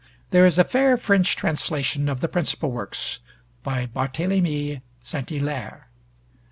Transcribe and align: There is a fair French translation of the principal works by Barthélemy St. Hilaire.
There 0.31 0.47
is 0.47 0.57
a 0.57 0.63
fair 0.63 0.97
French 0.97 1.35
translation 1.35 2.09
of 2.09 2.21
the 2.21 2.27
principal 2.27 2.71
works 2.71 3.19
by 3.61 3.85
Barthélemy 3.85 4.81
St. 5.03 5.29
Hilaire. 5.29 5.89